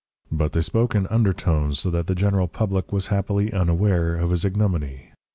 [0.31, 4.43] But they spoke in undertones so that the general public was happily unaware of his
[4.43, 5.11] ignominy.